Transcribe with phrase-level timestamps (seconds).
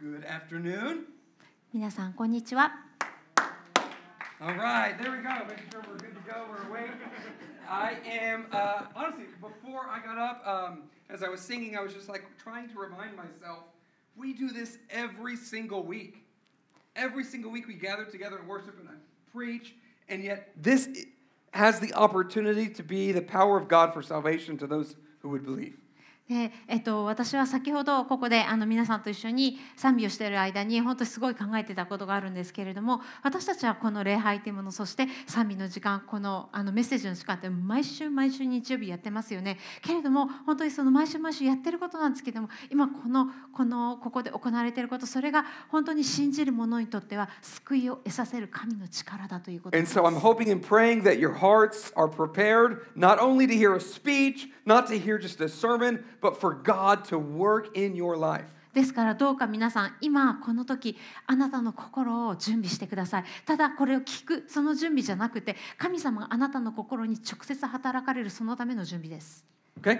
[0.00, 1.06] Good afternoon.
[1.72, 2.72] 皆さんこんにちは
[4.40, 5.30] All right, there we go.
[5.48, 6.44] Making sure we're good to go.
[6.50, 6.90] We're awake.
[7.68, 11.94] I am, uh, honestly, before I got up, um, as I was singing, I was
[11.94, 13.64] just like trying to remind myself
[14.14, 16.26] we do this every single week.
[16.94, 18.92] Every single week we gather together and worship and I
[19.32, 19.74] preach,
[20.08, 20.88] and yet this
[21.52, 25.44] has the opportunity to be the power of God for salvation to those who would
[25.44, 25.78] believe.
[26.31, 49.89] でえっと、私は先ほどここであの皆さんと一緒に賛美をしている間に本当にすごい考えてたことがあるんですけれども私たちはこの礼拝というものそして賛美の時間このあのメッセージの時間って毎週毎週日曜日やってますよねけれども本当にその毎週毎週やってることなんですけども今このこのここで行われていることそれが本当に信じる者にとっては救いを得させる神の力だということで And。
[49.89, 54.47] so I'm hoping and praying that your hearts are prepared not only to hear a speech,
[54.65, 58.45] not to hear just a sermon, but for God to work in your life.
[58.73, 69.45] ですからどうか皆さん今この時あなたの心を準備してくださいただこれを聞くその準備じゃなくて神様があなたの心に直接働かれるそのための準備です
[69.81, 69.99] Okay?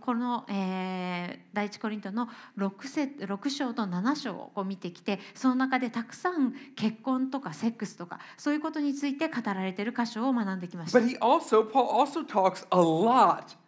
[0.00, 11.00] この、え第一コリントの 6, せ6章と7章をこう見てきてその中でたくさん結婚とかセックスとかそういうことについて語られている箇所を学んできました。
[11.00, 13.59] But he also, Paul also talks a lot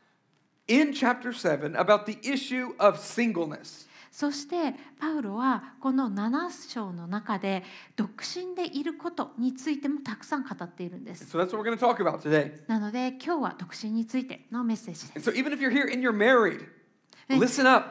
[0.69, 3.89] in chapter 7 about the issue of singleness.
[4.13, 7.63] そしてパウロはこの7章の中で
[7.97, 11.25] 独身でいることについてもたくさん語っているんです。
[11.35, 12.53] So that's what we're going to talk about today.
[12.67, 15.31] なので今日は独身についてのメッセージです。
[15.31, 16.67] so even if you're here and you're married,
[17.31, 17.91] listen up.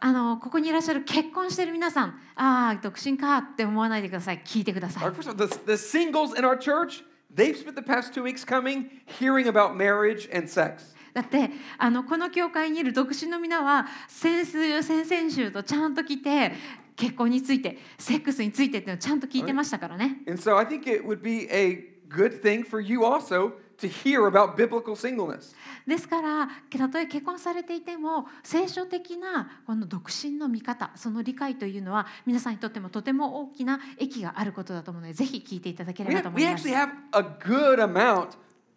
[0.00, 4.42] あのここにいらっしゃる結婚している皆さん、ああ独身かって思わないでください。
[4.44, 8.44] 聞いてください first of all, the, the singles in our church, they've spent the past two weeks
[8.44, 8.90] coming
[9.20, 10.94] hearing about marriage and sex.
[11.12, 16.52] だってあのこの教会にいる独身の皆は先週先々週とちゃんと来て
[16.96, 20.22] 結婚についてセックスについてっていうのをちゃんと聞いてましたからね。
[20.28, 24.56] And so I think it would be a good thing for you also to hear about
[24.56, 25.54] biblical singleness.
[25.86, 36.74] ですからたとえ結婚されていても聖書的なこの独身の見方その理解というのは皆さんにとってもとても大きな益があることだと思うのでぜひ聞いていただけれ We, ばと思 we います actually。
[36.74, 38.28] have a good amount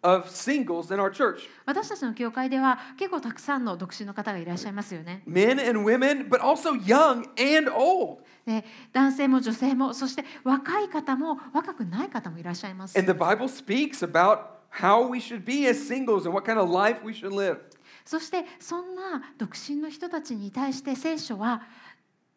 [0.04, 5.22] of singles in our church 私たちの教会では結構たくさんの独身の方がいらっしゃいますよね。
[5.26, 8.22] men and women, but also young and old.
[8.44, 12.98] で男性も女性もそして若い方も若くない方もいらっしゃいます。
[12.98, 14.40] And the Bible speaks about
[14.70, 17.58] how we should be as singles and what kind of life we should live.
[18.04, 21.62] そしてそんな独身の人たちに対して聖書は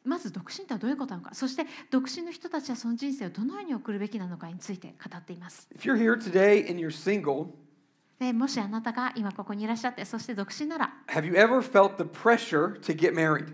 [0.08, 5.68] まず独身とはどういうことなのかそして独身の人たちはその人生をどのように送るべきなのかについて語っています。
[5.76, 7.48] If you're here today and you're single,
[8.20, 13.54] でもしあなたが今ここにいらっしゃってそして独身なら have you ever felt the pressure to get married?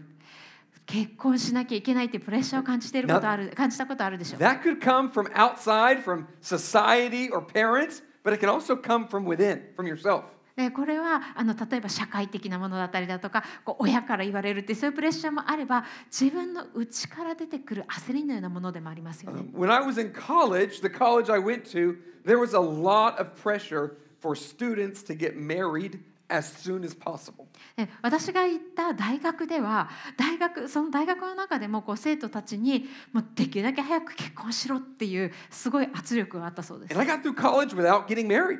[0.85, 9.07] 結婚しなきゃいけないっていうプレッシャーを感じていることある感じたことあるでしょう That could come from outside, from society or parents, but it can also come
[9.07, 10.23] from within, from yourself.
[10.55, 19.41] でこれはあの例えば社会的なものだったりだとかこう親から言われるってそういうプレッシャーもあれば自分の内から出てくる焦りのようなものでもありますよね。
[19.41, 23.31] Um, when I was in college, the college I went to, there was a lot of
[23.41, 27.45] pressure for students to get married as soon as possible.
[27.75, 37.01] で私が行った大学では大学その大学の中でもこう生徒たちにもうできるだけ早く結婚しろっていうすごい圧力があったそうです And。
[37.01, 38.59] I got through college without getting married.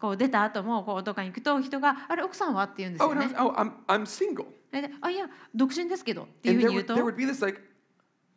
[0.00, 3.42] こう出た後もこうどっかに行くと人が「あれ奥さんは?」って言うんです Oh, よ and I ね was,。
[3.46, 4.46] oh, I'm I'm single.
[4.72, 7.60] でであいや独身ですけどっていう And ふう there に言う would, と there would be this like,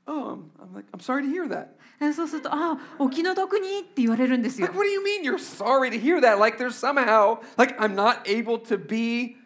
[0.06, 1.68] "Oh, I'm, I'm like, I'm sorry to hear that."
[2.00, 4.78] でそうすると「あお気の毒に」って言われるんですよ Like,。
[4.78, 6.38] what do you mean you're sorry to hear that?
[6.40, 9.38] Like, there's somehow like I'm not able to be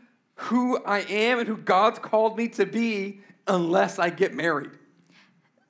[0.49, 4.71] who I am and who God's called me to be unless I get married.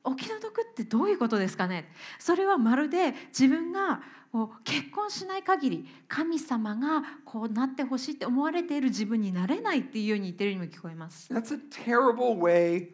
[0.03, 4.01] お気の毒ってどういうことですかねそれはまるで自分が
[4.63, 11.33] 結婚しない限り神様がこうなってほしいって思われている自分になれないっていうように言ってるようにも聞こえます。
[11.33, 12.89] That's a terrible way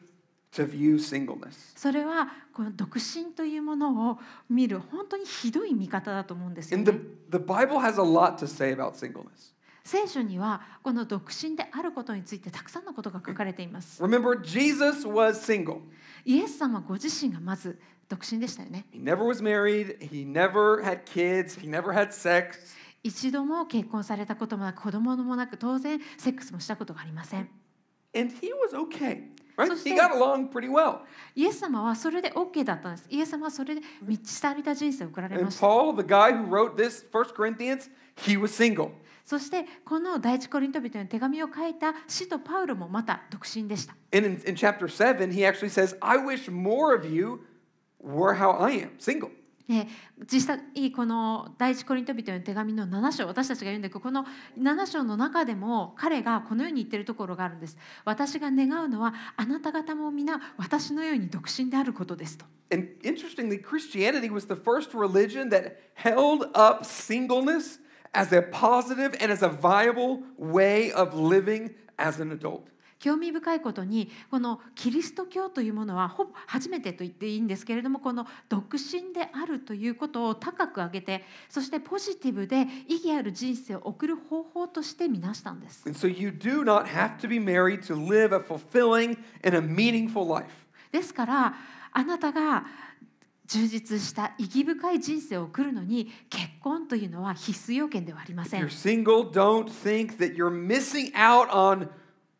[0.53, 1.73] to view singleness.
[1.75, 4.19] それはこの独身というものを
[4.49, 6.99] 見る本当にひどい見方だと思うんですよ、And ね
[7.29, 7.37] the,。
[7.37, 9.53] the Bible has a lot to say about singleness.
[9.83, 14.01] 聖書にはこの独身であることについてたくさんのことが書かれています。
[14.01, 15.81] Remember, Jesus was single.
[16.23, 17.77] イエス様ご自身がまず
[18.13, 18.85] 独身でしたよね。
[18.93, 19.97] He never was married.
[19.99, 21.59] He never had kids.
[21.59, 22.59] He never had sex.
[23.01, 27.49] 一度も結婚されたこともなく子供もなく当然セックスもしたことがありません。
[28.15, 29.71] And he was okay, right?
[29.83, 30.99] He got along pretty well.
[31.35, 33.07] イエス様はそれで OK だったんです。
[33.09, 35.65] イエス様はそれで満ち足りた人生を送られ And ました。
[35.65, 38.91] Paul, the guy who wrote this, First Corinthians, he was single.
[39.25, 43.95] そしてこの第一コリント人の手紙を書いた使徒パウロもまた独身でした。
[44.13, 47.39] And in, in chapter 7, he actually says, I wish more of you
[48.03, 49.31] were how I am, single.
[49.67, 49.87] で
[50.29, 54.25] 実際この第一コリント人の手紙の7章私たちが読んでいくこの
[54.59, 67.79] 7章の中でも彼がこのように言ってるところがあるんです私が願うのはあなた方も皆私のように独身であることですと And interestingly, Christianity was the first religion that held up singleness
[68.13, 72.72] as a positive and as a viable way of living as an adult.
[73.03, 85.83] 興味深いことにこのキリスト教というものはほぼ初めてと言っていいんですけれどもこの独身であるということを高く上げてそしてポジティブで意義ある人生を送る方法として見なしたんです。
[85.85, 90.25] And so you do not have to be married to live a fulfilling and a meaningful
[90.25, 90.45] life.
[90.93, 91.55] ですから
[91.91, 92.65] あなたが
[93.47, 98.69] 充実した意義深い人生を送るのに結婚というのは必須要件ではありま If せん you're。
[98.69, 101.89] single, don't think that you're missing out on,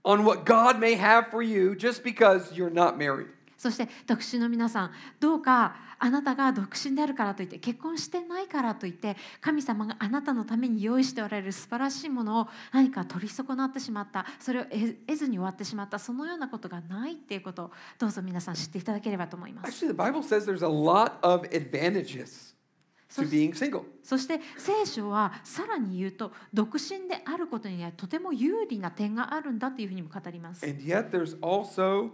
[0.04, 3.28] on what God may have for you just because you're not married.
[3.58, 4.92] そして独身の皆さん
[5.22, 19.86] どうかあなたが独身であるからといって結婚してないからといって神様があなたのために用意しておられる素晴らしいものを何か取り損なってしまったそれを得得ずに終わってしまったそのようなことがないっていうことをどうぞ皆さん知っていただければと思います。
[19.86, 22.53] Actually, the Bible says there's a lot of advantages
[23.16, 23.84] to being single.
[24.04, 30.66] そして聖書はさらに言うと独身であることにはとても有利な点があるんだというふうにも語ります。
[30.66, 32.12] And yet, there's also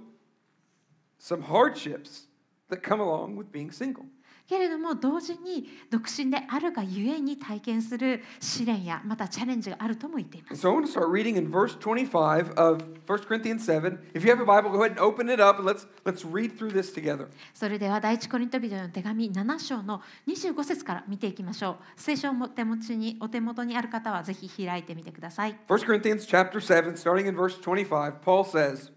[1.20, 2.28] some hardships
[2.70, 4.06] that come along with being single.
[4.50, 10.66] けれども同時に独身であるがゆえに体験する試練やまたチャレンジがあるとも言っています。
[10.66, 14.00] so I want to start reading in verse 25 of 1 Corinthians 7.
[14.16, 16.58] If you have a Bible, go ahead and open it up and let's, let's read
[16.58, 17.28] through this together.
[17.54, 21.76] それでは第一コリント人への手紙7章の25節から見ていきましょう。
[21.96, 25.56] 聖書をお手持ちにお手元にある方はぜひ開いてみてください。
[25.68, 28.90] 1 Corinthians chapter 7, starting in verse 25, Paul says,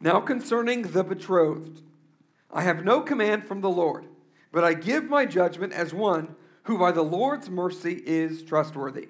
[0.00, 1.82] Now concerning the betrothed,
[2.53, 4.05] I have no command from the Lord,
[4.51, 9.09] but I give my judgment as one who by the Lord's mercy is trustworthy.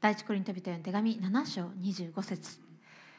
[0.00, 2.58] 第一コリント人への手紙7章25節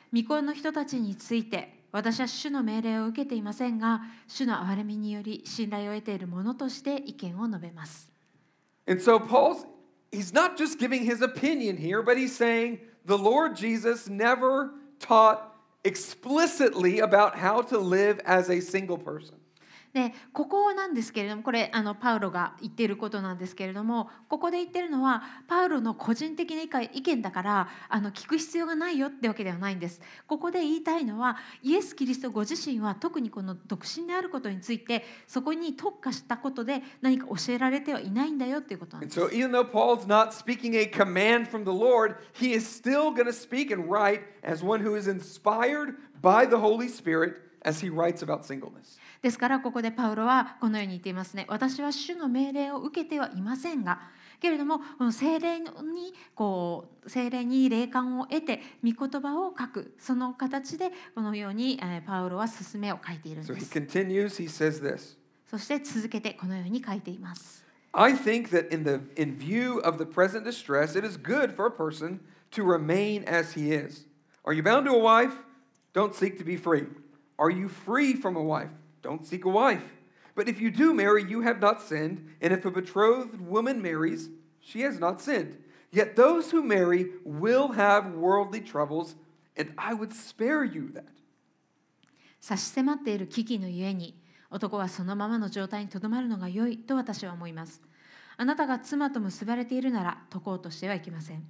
[0.09, 8.09] 未婚の人たちについて私は主の命令を受けていませんが主の憐れみにより信頼を得ている者として意見を述べます
[8.87, 9.67] And so Paul's,
[10.11, 15.51] he's not just giving his opinion here, but he's saying the Lord Jesus never taught
[15.86, 19.36] explicitly about how to live as a single person.
[19.96, 42.52] でここなんですけれどもこれあのパウロが言っていることなんですけれどもここで言ってるのはパウロの個人的な意見意見だからあの聞く必要がないよってわけではないんですここで言いたいのはイエス・キリストご自身は特にこの独身であることについてそこに特化したことで何か教えられてはいないんだよっていうことなん And です so, even though Paul's not speaking a command from the Lord, he
[42.52, 46.88] is still going to speak and write as one who is inspired by the Holy
[46.88, 48.98] Spirit as he writes about singleness.
[49.22, 54.00] ですからここでパウロはこのように言っていますね私は主の命令を受けてはいませんが
[54.40, 55.68] けれどもこの精霊に
[56.34, 65.16] こう精霊に霊感を得て御言葉を書くその形でこのように、えーパウロは勧めを書いているん So で he す continues, he says this
[65.50, 71.54] そして続けてこのように書いています I think that in, the, in view of the present distress, it is good
[71.54, 72.20] for a person
[72.50, 74.04] to remain as he is.
[74.44, 75.32] Are you bound to a wife?
[75.94, 76.84] Don't seek to be free.
[77.38, 78.68] Are you free from a wife?
[79.06, 79.84] Don't seek a wife.
[80.34, 84.30] But if you do marry, you have not sinned, and if a betrothed woman marries,
[84.58, 85.56] she has not sinned.
[85.92, 89.14] Yet those who marry will have worldly troubles,
[89.56, 91.06] and I would spare you that.
[92.40, 94.20] 差し迫っている危機のゆえに
[94.50, 97.82] 男はそのままの状態にとどまるのが良いと私は思います
[98.36, 101.44] あなたが妻と結ばれているなら解こうとしてはいけません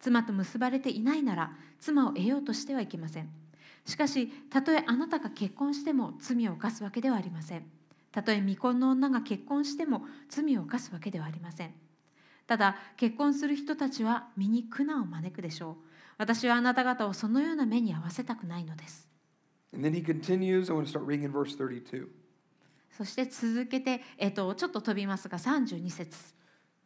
[0.00, 3.30] 妻と結ばれていないなら妻を得ようとしてはいけません
[3.84, 7.66] しかしたとえあなたが結婚しても罪を犯すわけではありません
[8.12, 11.74] たとえ未婚の女が結婚しても罪を犯すわけではありません
[12.46, 15.74] ただ結婚する人たちは身に苦難を招くでしょう
[16.18, 19.08] 私はあなた方をそのような目に遭わせたくないのです
[19.74, 20.70] And then he continues.
[20.70, 22.06] I want to start reading in verse 32.
[22.96, 26.16] そして続けて、えっと、ちょっと飛びますが32節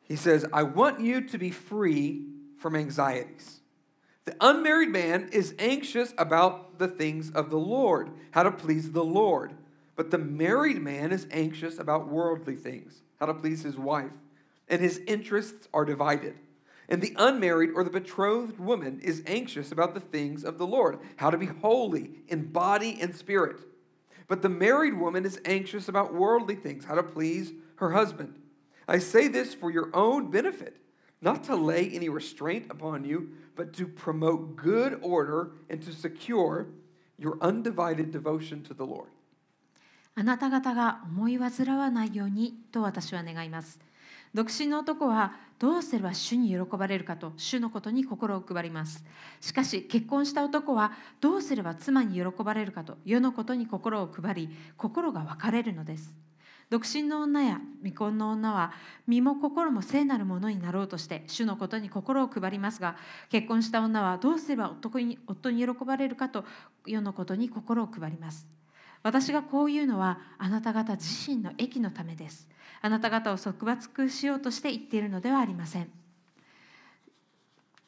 [0.08, 2.22] He says, I want you to be free
[2.58, 3.57] from anxieties.
[4.28, 9.02] The unmarried man is anxious about the things of the Lord, how to please the
[9.02, 9.54] Lord.
[9.96, 14.12] But the married man is anxious about worldly things, how to please his wife.
[14.68, 16.34] And his interests are divided.
[16.90, 20.98] And the unmarried or the betrothed woman is anxious about the things of the Lord,
[21.16, 23.60] how to be holy in body and spirit.
[24.26, 28.34] But the married woman is anxious about worldly things, how to please her husband.
[28.86, 30.76] I say this for your own benefit,
[31.20, 36.66] not to lay any restraint upon you, but to promote good order and to secure
[37.18, 39.08] your undivided devotion to the Lord.
[40.14, 43.78] あなた方が思い煩わないようにと私は願います。
[44.34, 49.04] 独身の男はどうすれば主に喜ばれるかと主のことに心を配ります。
[49.40, 56.27] しかし結婚した男はどうすれば妻に喜ばれるかと世のことに心を配り心が分かれるのです。
[56.70, 58.72] 独身の女や未婚の女は
[59.06, 62.96] 身も心も聖なるものになろうとして主のことに心を配りますが
[63.30, 66.44] 結婚した女はどうすれば夫に夫に喜ばれるかと
[66.86, 68.46] 世のことに心を配ります。
[69.02, 72.48] 私がこういうのはあなた方自身の益のためです。
[72.82, 75.88] あなた方を束縛しようとして言っているのではありません。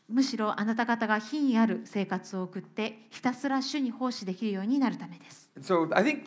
[0.09, 5.51] むしろあなた方が品位ある生活を送ってひたすら主に奉仕できるようになるためです。
[5.61, 6.25] So I think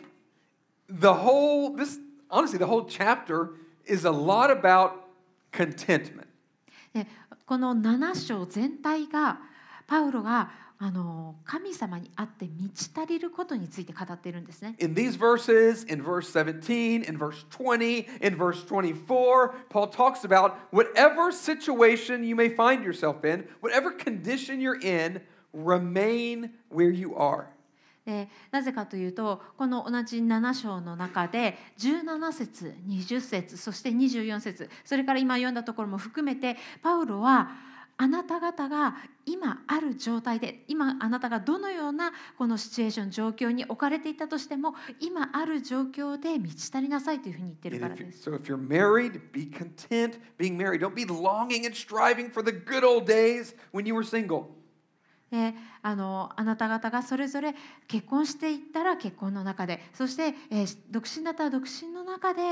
[0.88, 2.00] the whole, this,
[2.33, 3.51] honestly, the whole chapter
[3.85, 4.93] is a lot about
[5.51, 6.27] contentment.
[6.93, 7.05] で
[7.45, 9.39] この7章全体が
[9.87, 10.51] パウロが
[10.81, 14.75] あの神様にあって満ち足りることについて語っているんですね。
[14.79, 20.53] In these verses, in verse 17, in verse 20, in verse 24, Paul talks about
[20.71, 25.19] whatever situation you may find yourself in, whatever condition you're in,
[25.53, 27.49] remain where you are.
[28.04, 37.50] でなぜかというとこの同じ7章の中で17節20節そして24節それから今読んだところも含めてパウロは
[37.96, 48.28] あなた方が今ある状態で今あなたがどのようなこのシチュエーション状況に置かれていたとしても今ある状況で満ち足りなさいというふうに言ってるからです。
[48.28, 50.80] so if you're married, be content being married.
[50.80, 54.46] Don't be longing and striving for the good old days when you were single.
[55.34, 57.56] であのあなた方がそれぞれ
[57.88, 62.42] 結婚していったら結婚の中でそして、えー独身だったら独身の中で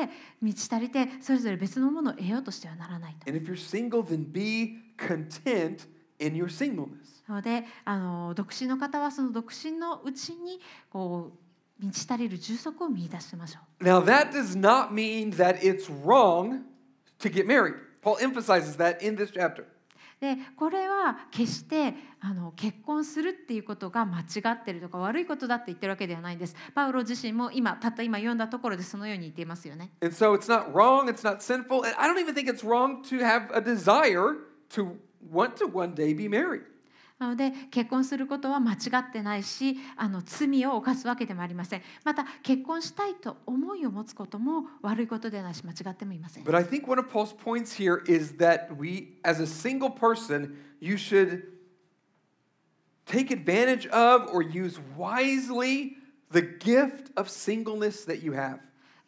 [0.41, 3.31] 満ち足りてそれぞれ別のものを得ようとしてはならないと。
[3.31, 7.23] And if you're single, then be content in your singleness.
[7.29, 10.61] なのであの独身の方はその独身のうちに
[10.91, 11.33] こ
[11.81, 13.85] う満ち足りる充足を見出しましょう。
[13.85, 16.62] Now, that does not mean that it's wrong
[17.21, 17.75] to get married.
[18.03, 19.67] Paul emphasizes that in this chapter.
[20.23, 26.55] でこれは決してあの結婚するっていうことが間違ってるとか悪いことだって言ってるわけではないんです。
[26.76, 29.91] パウロ自身も今たった今読んだところでそのように言っていますよね。
[30.00, 31.85] And so it's not wrong, it's not sinful.
[31.85, 34.37] And I don't even think it's wrong to have a desire
[34.76, 34.97] to
[35.29, 36.62] want to one day be married.
[37.23, 49.91] なので結婚することは間違ってないしあの罪を犯すわけでもありませんまた結婚したいと思いを持つことも悪いことではないし間違ってもいません But I think one of Paul's points here is that we, as a single
[49.91, 51.45] person, you should
[53.07, 55.97] take advantage of or use wisely
[56.33, 58.59] the gift of singleness that you have.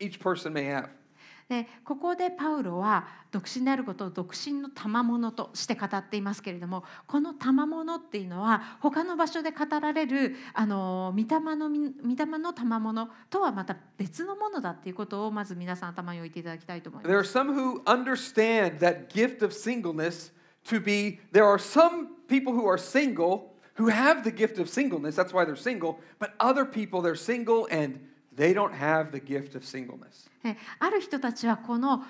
[0.00, 0.88] each person may have.
[1.48, 11.76] でここでパウロは独身であることを独身の賜物として語っていますけれどもこの賜物っていうのは他の場所で語られるあの御霊の御
[12.14, 17.38] 霊の賜物とはまた別のものだっていうことをまず皆さん頭に置いていただきたいと思い There ま are す。
[17.38, 20.32] some who understand that gift of singleness
[20.66, 25.14] to be, there are some people who are single who have the gift of singleness,
[25.14, 28.00] that's why they're single, but other people, they're single and
[28.38, 30.30] they don't have the gift of singleness.
[30.44, 32.04] えある人たちはこの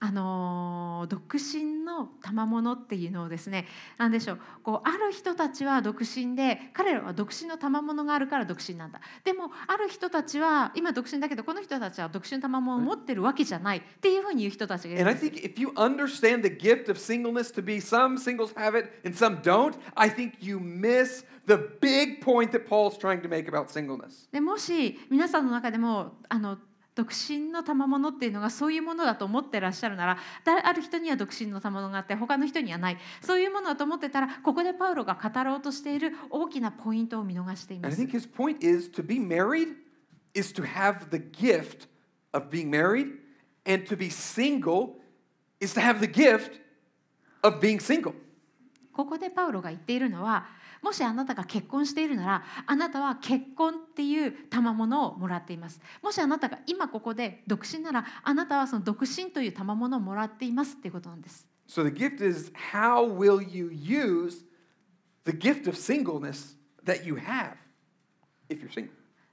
[0.00, 3.66] あのー独身の賜物っていうのをですね
[3.98, 18.54] 何でしょうこうある人たちは独身で彼らは独身の賜物があるから独身なんだでもある人たちは今独身だけどこの人たちは独身の賜物を持ってるわけじゃないっていうふうに言う人たちがいる And ん I think if you understand the gift of singleness to be some singles
[18.54, 23.20] have it and some don't, I think you miss the big point that Paul's trying
[23.22, 24.28] to make about singleness.
[24.32, 26.58] でもし皆さんの中でもあの
[26.94, 38.10] 独身の賜物っていうのがそういうものだと思ってらっしゃるならだある人には独身の賜物があって他の人にはないそういうものだと思ってたらここでパウロが語ろうとしている大きなポイントを見逃していま I す think。
[38.10, 39.74] his point is to be married
[40.34, 41.88] is to have the gift
[42.32, 43.12] of being married,
[43.64, 44.96] and to be single
[45.60, 46.60] is to have the gift
[47.42, 48.12] of being single.
[48.92, 50.46] ここでパウロが言っているのは
[50.84, 64.44] もしあなたが結婚しているならあなたは結婚っていう賜物をもらっていますもしあなたが今ここで独身ならあなたはその独身という賜物をもらっていますっていうことなんです So the gift is how will you use
[65.24, 67.54] the gift of singleness that you have
[68.50, 68.90] if you're single?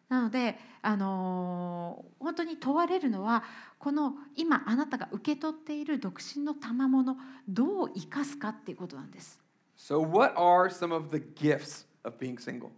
[0.08, 3.44] なので、あのー本当に問われるのは
[3.78, 7.18] この今あなたが受け取っている独身の賜物
[7.50, 9.41] どう生かすかっていうことなんです。
[9.81, 12.71] So what are some of the gifts of being single?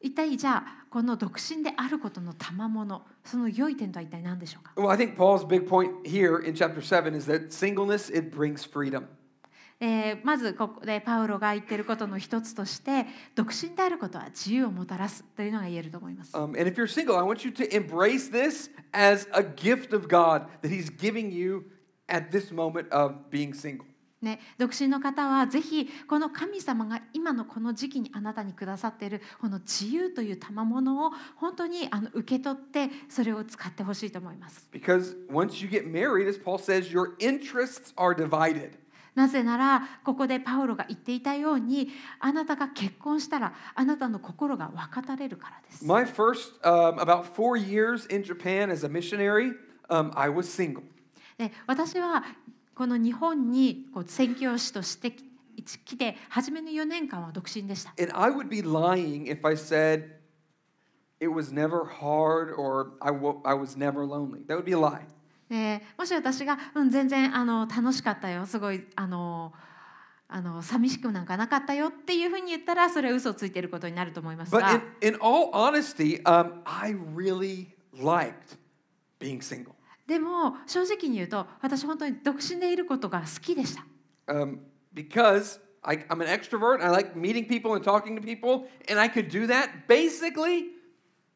[0.00, 8.34] 一体じゃあこの独身であることの賜物その良い点とは一体何でしょうか Well, I think Paul's big point here in chapter 7 is that singleness it
[8.34, 9.04] brings freedom.
[9.82, 16.34] えーまずここでパウロが言っていることの一つとして独身であることは自由をもたらすというのが言えると思います。
[16.34, 20.08] Um, and if you're single, I want you to embrace this as a gift of
[20.08, 21.64] God that He's giving you
[22.08, 23.86] at this moment of being single.
[24.21, 34.67] ね、独身の方はぜひこの神様が今のこの時期にあなたにくださっているこの自由という賜物を本当にあの受け取ってそれを使ってほしいと思います。
[34.71, 38.71] Because once you get married, as Paul says, your interests are divided.
[39.15, 45.85] なぜならここでパウロが言っていたようにあなたが結婚したらあなたの心が分かたれるからです。
[45.85, 49.53] My first, um, about four years in Japan as a missionary,
[49.89, 50.83] um, I was single.
[51.37, 52.23] で私は
[52.75, 55.23] この日本にこう宣教師としてき
[55.85, 57.93] 来て初めの4年間は独身でした。
[57.97, 60.15] And I would be lying if I said
[61.19, 63.11] it was never hard or I
[63.55, 64.45] was never lonely.
[64.47, 65.07] That would be a lie.
[65.49, 69.53] でもし私が、うん、全然あの楽しかったよすごいあの
[70.27, 78.57] あの寂しくなんかなかったよっていうふうに言ったらそれは嘘をついていることになると思いますが But in, in all honesty, um, I really liked
[79.19, 79.75] being single.
[80.07, 83.85] でも正直に言うと私本当に独身でいることが好きでした。
[84.27, 84.59] Um,
[84.93, 89.07] because I, I'm an extrovert, I like meeting people and talking to people, and I
[89.07, 90.71] could do that basically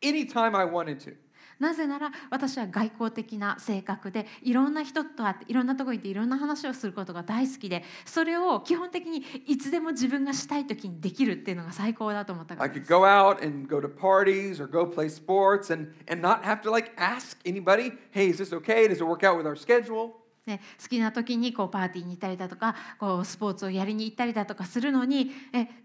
[0.01, 1.15] anytime I wanted to.
[1.59, 12.87] なぜなら私は外交的な性格でいろんな人と会っていろんなところに行っていろんな話をすることが大好きでそれを基本的にいつでも自分がしたい時にできるっていうのが最高だと思ったか I らで could。
[12.87, 16.91] go out and go to parties or go play sports and, and not have to like
[16.97, 18.87] ask anybody, hey, is this okay?
[18.87, 20.18] Does it work out with our schedule?
[20.57, 25.31] 好きな時にこうパーティーに行ったりだとかこうスポーツをやりに行ったりだとかするのに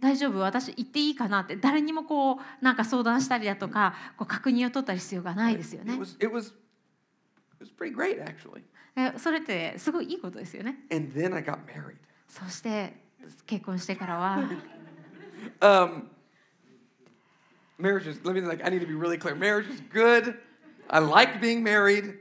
[0.01, 0.39] 大丈夫？
[0.39, 5.95] 私行っていいかなって誰にもこうなんか相談したりだとかこ確認を取った必要がないですよね。
[5.95, 6.55] It was, it was,
[7.61, 10.79] it was great, それってすごいいいことですよね。
[10.93, 11.97] And then I got married.
[12.29, 12.95] そして
[13.47, 14.39] 結婚してからは。
[15.61, 16.05] um,
[17.79, 19.35] marriage is, let me like, I need to be really clear.
[19.35, 20.37] Marriage is good.
[20.89, 22.19] I like being married.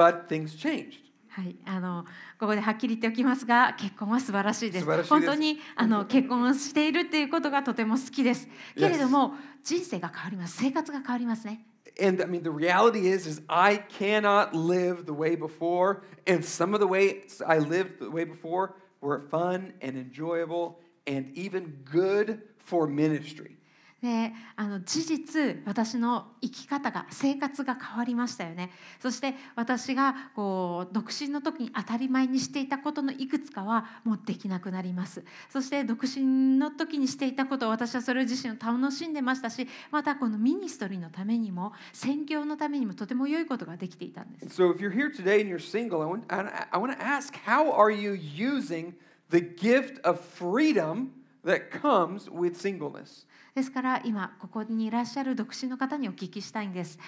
[0.00, 1.10] But things changed.
[1.28, 2.04] はい、あの
[2.40, 11.64] ここではっきり言っておきますが結婚は素晴らしいです本当にあの結婚をしているっていうことがとても好きですけれども人生が変わります生活が変わりますね
[12.02, 16.72] And I mean, the reality is, is I cannot live the way before, and some
[16.72, 22.40] of the ways I lived the way before were fun and enjoyable and even good
[22.58, 23.59] for ministry.
[24.02, 28.70] であの事実私の生き方が生活が変わりましたよね。
[28.98, 35.22] そして私がこう独身の時に当たり前にしていたことのいくつかはもうできなくなります。
[35.50, 44.62] そして独身の時にしていたこと私はそれ自身を楽しんでましたしまたこのミニストリーのためにも宣教のためにもとても良いことができていたんです。
[44.62, 47.70] So if you're here today and you're single, I want, I, I want to ask how
[47.70, 48.94] are you using
[49.28, 51.10] the gift of freedom
[51.44, 53.26] that comes with singleness?
[53.60, 56.98] ですから今ここにいらっしゃる独身の方にお聞きしたいんです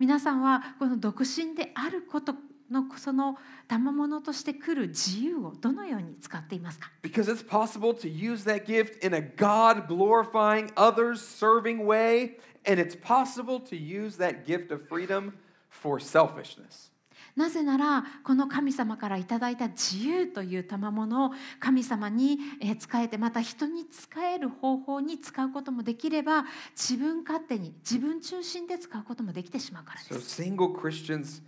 [0.00, 2.34] 皆さんはこの独身であること
[2.68, 3.36] のその
[3.68, 12.80] 賜物として来る自由をどのように使っていますか Because it's possible to use that gift in a God glorifying, others serving way, and
[12.80, 15.34] it's possible to use that gift of freedom
[15.68, 16.89] for selfishness.
[17.36, 26.44] なぜならこの神様からいただいた自由という賜物を神様にえー使えてまた人に使える方法に使うこともできれば
[26.76, 31.42] 自分勝手に自分中心で使うこともできてしまうから So, です single Christians,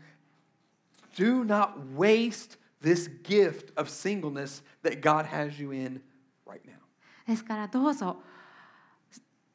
[1.17, 6.01] do not waste this gift of singleness that God has you in
[6.47, 6.73] right now.
[7.27, 8.23] ですからどうぞ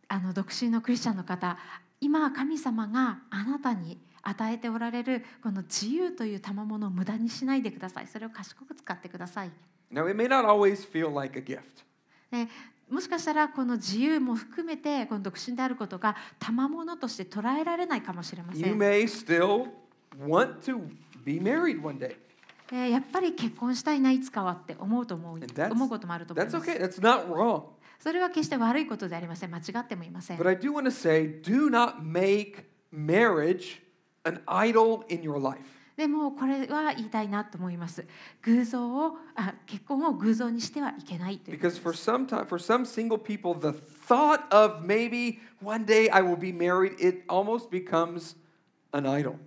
[0.08, 1.58] あの独身のクリスチャンの方
[2.00, 8.08] 今神様があなたに与えておられるこの自由という賜物を無駄にしないでください。
[8.08, 9.52] それを賢く使ってください。
[9.92, 11.62] Now, it may not always feel like a gift.
[12.32, 12.48] で
[12.90, 19.68] もしかしたらこの自由も含めてこの独身であることが賜物として捉えられないかもしれませ You ん may still
[20.26, 20.82] want to
[21.24, 22.16] be married one day.
[22.70, 26.70] でやっぱり結婚したいないつかはって思うと思う that's- 思うこともあると思い That's ます。
[26.70, 27.64] okay, that's not wrong.
[28.00, 29.52] それは決して悪いことではありません。
[29.52, 30.38] 間違ってもいません。
[30.38, 33.82] But I do want to say do not make marriage
[34.28, 35.60] an idol in your life.
[35.96, 38.06] でもこれは言いたいなと思います。
[38.44, 42.10] 偶像をあ結婚を偶像にしてはいけないとい Because で for す。
[42.10, 43.76] some time, for some single people, the
[44.08, 48.38] thought of maybe one day I will be married, it almost becomes
[48.92, 49.38] an idol.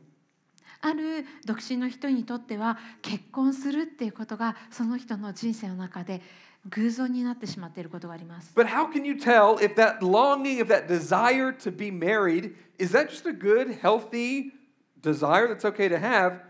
[0.81, 6.21] ある独身の人にとっては結婚するっていうことがその人の人生の中で
[6.69, 8.53] 偶像になってしまっていることがあります。
[8.57, 13.09] But how can you tell if that longing, if that desire to be married, is that
[13.09, 14.53] just a good, healthy
[15.02, 16.42] desire that's okay to have,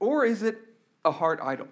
[0.00, 0.58] or is it
[1.04, 1.66] a heart idol?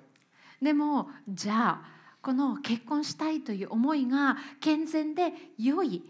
[0.61, 6.03] でもじゃあこの結婚したいという思いが健全で良い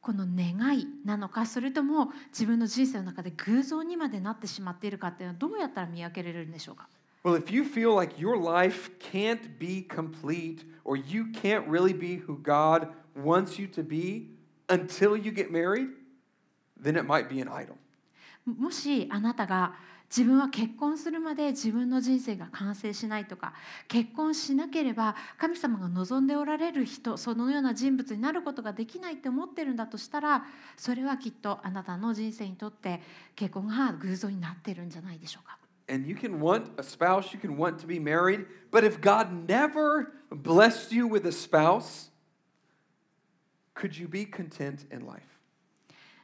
[0.00, 6.88] この願いなのかそれとも自分の人生の中で偶像にまでなってしまっているかっていうのはどうやったら見分けられるんでしょうか
[7.22, 12.16] Well, if you feel like your life can't be complete or you can't really be
[12.16, 14.30] who God wants you to be
[14.68, 15.86] until you get married,
[16.76, 17.76] then it might be an idol.
[18.47, 19.75] もしあなたが
[20.09, 23.53] 自分は結婚するまで自分の人生が完成しないとか
[23.89, 30.45] 結婚しなければ神様が望んでおられる人そのような人物になることができないって思ってるんだとしたら
[30.77, 33.01] それはきっとあなたの人生にとって
[33.35, 35.57] 結婚が偶像になってるんじゃないでしょうか。
[35.89, 40.11] And you can want a spouse, you can want to be married, but if God never
[40.29, 42.09] blessed you with a spouse,
[43.73, 45.36] could you be content in life?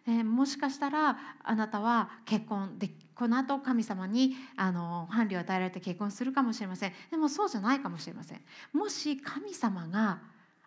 [0.06, 6.94] えーもしかしたらあなたは結婚でこの後神様にあの伴侶を与えられて結婚するかもしれません。
[7.12, 8.42] でもそうじゃないかもしれません。
[8.74, 10.20] もし神様が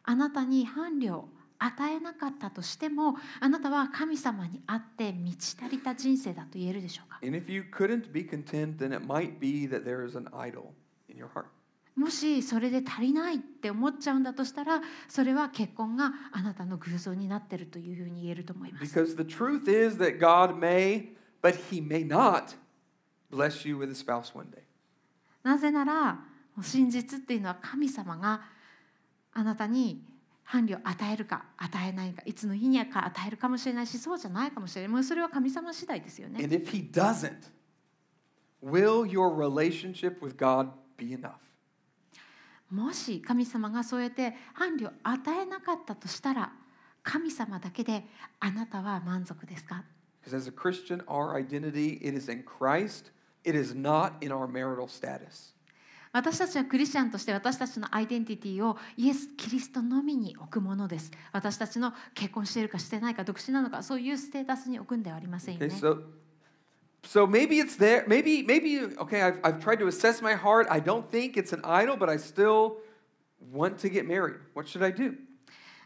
[0.04, 10.72] あなたに伴侶を与えなかったとしてもあなたは神様にあって満ち足りた人生だと言えるでしょうか？And if you couldn't be content, then it might be that there is an idol
[11.08, 11.46] in your heart.
[11.96, 21.08] もしそれで足りないって思っちゃうんだとしたらそれは結婚があなたの偶像になってるというふうに言えると思います Because the truth is that God may,
[21.42, 22.54] but He may not
[23.30, 24.62] bless you with a spouse one day.
[25.42, 26.18] なぜなら
[26.60, 28.42] 真実っていうのは神様が
[29.32, 30.02] あなたに
[30.44, 37.50] 伴侶を与えるか与えないかいつの日にか与えるかもしれないしそうじゃないかもしれないもうそれは神様次第ですよね And if He doesn't,
[38.62, 41.45] will your relationship with God be enough?
[42.70, 46.52] もし神様がそうやって伴侶を与えなかったとしたら
[47.02, 48.04] 神様だけで
[48.40, 49.84] あなたは満足ですか
[50.24, 53.12] ？Because as a Christian, our identity it is in Christ.
[53.44, 55.54] It is not in our marital status.
[56.12, 66.02] 私たちはクリスチャンとして私たちのアイデンティティをイエス・キリストのみに置くものです私たちの結婚しているかしてないか独身なのかそういうステータスに置くんではありませんよ Okay, ね so
[67.03, 68.03] so maybe it's there.
[68.07, 69.21] Maybe maybe okay.
[69.21, 70.67] I've I've tried to assess my heart.
[70.69, 72.77] I don't think it's an idol, but I still
[73.51, 74.35] want to get married.
[74.53, 75.17] What should I do?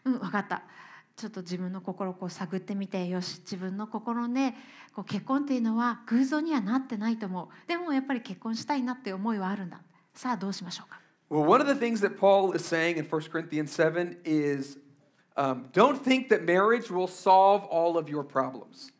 [0.05, 0.63] うん分かった
[1.15, 4.53] ちょっと自分の心をこう探ってみてよし自分の心で
[4.93, 9.81] こう結婚っていうのは偶像にはなってないと思うでもやっぱり結婚したいなって思いはあるんだ
[10.13, 14.77] さあどうしましょうか Well, one of the things that Paul is saying in 1 Corinthians 7 is
[15.35, 18.91] um, don't think that marriage will solve all of your problems.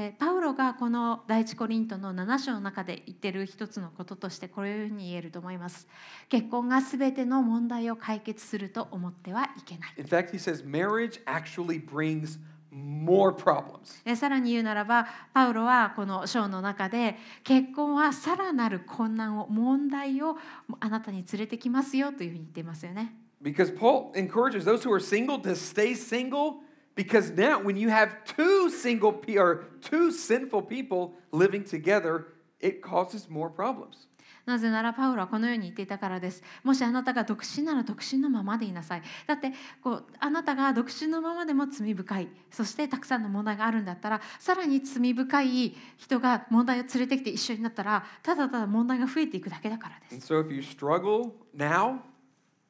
[0.00, 5.88] えーパウロがこの第一コリントの7章の中で言ってる一つのこととしてこういうふうに言えると思います。
[6.28, 9.94] 結婚が全ての問題を解決すると思ってはいけない。
[9.98, 12.38] In fact, he says marriage actually brings
[12.72, 14.00] more problems.
[14.04, 20.36] えーさらに言うならばパウロはこの章の中で結婚はさらなる困難を問題を
[20.78, 23.16] あなたに連れてきますよというふうに言っていますよね。
[23.42, 26.67] Because Paul encourages those who are single to stay single
[26.98, 32.26] because now when you have two single pe- or two sinful people living together,
[32.60, 34.08] it causes more problems.
[34.44, 36.42] なぜならパウロはこのように言っていたからです。
[36.64, 39.02] もしあなたが独身なら独身のままでいなさい。
[39.26, 39.52] だって
[39.84, 50.32] こうあなたが独身のままでも罪深い、そしてたくさんの問題があるんだったら、さらに罪深い人が問題を連れてきて一緒になったら、ただただ問題が増えていくだけだからで And す。
[50.32, 51.98] so if you struggle now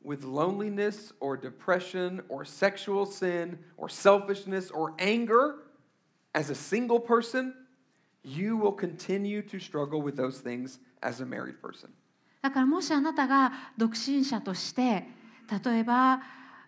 [0.02, 5.56] with loneliness or depression or sexual sin or selfishness or anger
[6.34, 7.54] as a single person,
[8.22, 11.90] you will continue to struggle with those things as a married person.
[12.40, 15.04] だからもしあなたが独身者として
[15.64, 16.22] 例えば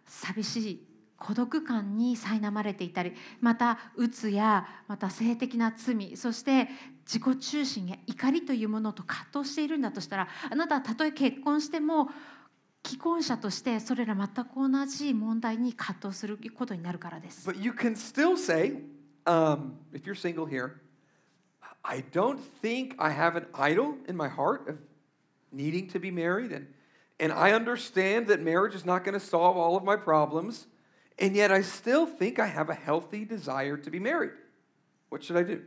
[0.04, 6.68] 寂しい孤独感に苛まれていたりまたうつやまた性的な罪そして
[7.06, 12.08] 自己中心や怒りというものと葛藤しているんだとしたらあなたはたとえ結婚しても
[12.85, 17.49] 既婚者としてそれら全く同じ問題に葛藤することになるからです。
[17.49, 18.79] But you can still say,
[19.25, 20.81] um, if you're single here,
[21.83, 24.77] I don't think I have an idol in my heart of
[25.51, 26.51] needing to be married.
[26.51, 26.67] And,
[27.19, 30.67] and I understand that marriage is not going to solve all of my problems.
[31.17, 34.31] And yet I still think I have a healthy desire to be married.
[35.09, 35.61] What should I do?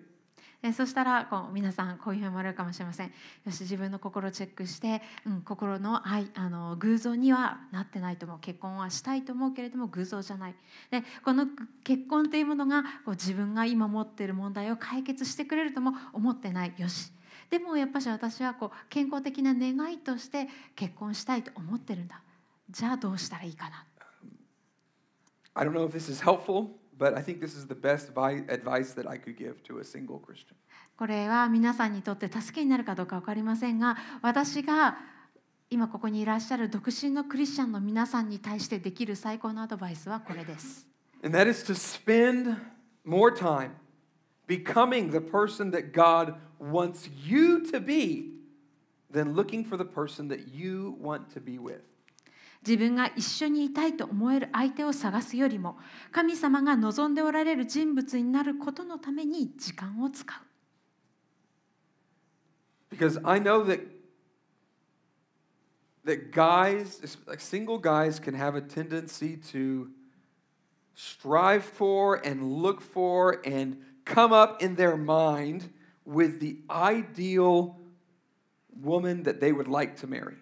[0.64, 3.08] えそしたらこう皆さんこういうふうに思われるかもしれません。
[3.46, 10.56] よし自分の心をチェックして、うん、心の愛あの偶像にはなってないと思う結婚はしたいと思うけれども偶像じゃない。
[10.90, 11.48] でこの
[11.84, 16.74] 結婚というものがこう自分が今持っている問題を解決してくれるとも思ってない。
[16.78, 17.12] よし。
[17.50, 20.48] でもやっぱし私はこう健康的な願いとして
[20.78, 22.22] 結婚したいと思ってるんだ。
[22.70, 23.86] じゃあどうしたらいいかな。
[25.56, 28.95] I don't know if this is helpful, but I think this is the best vi- advice
[28.95, 30.57] that I could give to a single Christian.
[30.97, 34.99] これは皆さんにとって助けになるかどうか分かりませんが私が
[35.71, 40.87] 今ここにいらっしゃる独身のクリスチャンの皆さんに対してできる最高のアドバイスはこれです。
[41.23, 42.57] And that is to spend
[43.07, 43.71] more time
[44.49, 48.39] becoming the person that God wants you to be
[49.13, 51.83] than looking for the person that you want to be with.
[52.67, 55.79] 自分が一緒にいたいと思える相手を探すよりも
[56.11, 60.49] 神様が望んでおられる人物になることのために時間を使う。
[62.91, 63.81] Because I know that
[66.05, 69.89] that guys, like single guys, can have a tendency to
[70.95, 75.71] strive for and look for and come up in their mind
[76.05, 77.77] with the ideal
[78.83, 80.37] woman that they would like to marry.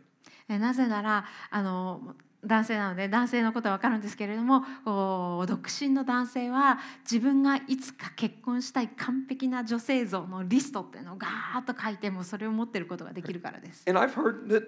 [0.51, 4.65] えなぜならあの男性なので男性のことは分かるんですけれども
[5.45, 13.83] 独身の男性は自分がいつか結婚したい完璧な女性像のリストっていうのをガーッと書いてもそれを持ってることができるからです。
[13.87, 14.63] And I've heard that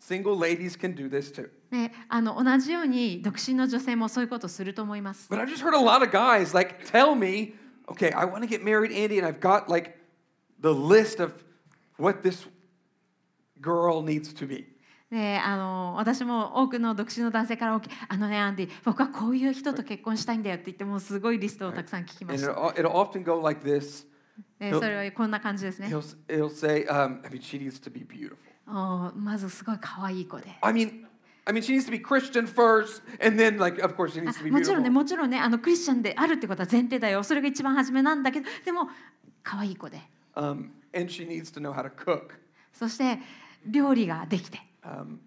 [0.00, 1.50] single ladies can do this too.
[1.70, 5.28] であの同じように独身の女性もそういうことをすると思います。
[5.28, 7.54] But I've just heard a lot of guys like tell me,
[7.88, 9.98] okay, I want to get married, Andy, and I've got like
[10.60, 11.32] the list of
[11.98, 12.46] what this
[13.60, 14.71] girl needs to be.
[15.12, 22.52] であの私も多くの独身の男性からあのねアンディ僕はこういう人と結婚したいんだよって言ってもすごいリストをたくさん聞きました。
[22.52, 22.74] はい
[24.58, 25.88] like、それはこんな感じですね。
[25.88, 27.40] He'll, he'll say, um, I mean,
[29.14, 30.46] まずすごい可愛い子で。
[30.62, 31.04] I mean,
[31.44, 34.38] I mean, she needs to be Christian first, and then, like, of course, she needs
[34.38, 34.90] to be beautiful.
[34.90, 37.22] もちろんね、あの、クリスチャンであるってことは前提だよ。
[37.22, 38.88] それが一番初めなんだけど、でも、
[39.42, 40.00] 可愛い子で。
[40.34, 42.38] Um, and she needs to know how to cook.
[42.72, 43.18] そして、
[43.66, 44.71] 料理ができて。
[44.84, 45.20] Um,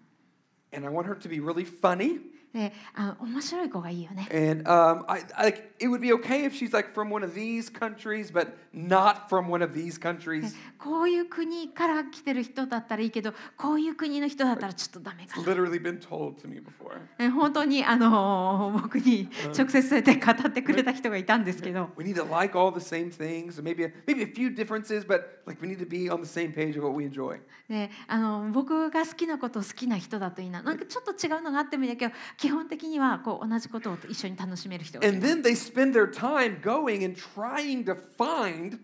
[0.72, 2.20] and I want her to be really funny.
[2.56, 7.34] であの面白い子がいいよね And um, I, I, it would be okay if she's like from one of
[7.34, 10.56] these countries, but not from one of these countries.
[10.78, 16.98] こういう国から来てる人だったらいいけどこういう国の人だったらちょっとダメかな literally been told to me before.
[17.18, 25.04] ね本当にあの僕に直接そうやって語ってくれた人がいたんですけど We need to like all the same things, maybe a, maybe a few differences,
[25.04, 27.38] but like we need to be on the same page of what we enjoy.
[27.68, 32.14] であの僕が好きなことを好きな人だといいななんかちょっと違うのがあってもいいんだけど
[32.46, 38.78] 基本的にはこう同じことを一緒に楽しめる人がいい And then they spend their time going and trying to find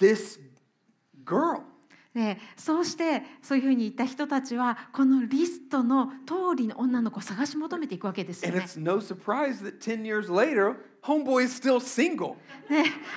[0.00, 0.40] this
[1.24, 1.62] girl.
[2.14, 8.60] でそうしてそういうふうに言った人たちはこのリストの通りの女の子を探し求めていくわけですよね。
[11.02, 11.80] Homeboy is still、